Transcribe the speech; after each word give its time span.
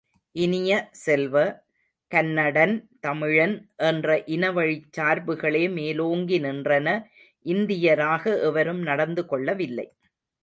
இனிய 0.35 0.71
செல்வ, 0.91 1.35
கன்னடன், 2.11 2.73
தமிழன் 2.99 3.53
என்ற 3.89 4.15
இனவழிச் 4.27 4.87
சார்புகளே 4.97 5.63
மோலோங்கி 5.75 6.39
நின்றன 6.39 6.87
இந்தியராக 7.45 8.23
எவரும் 8.41 8.81
நடந்து 8.81 9.25
கொள்ளவில்லை. 9.25 9.87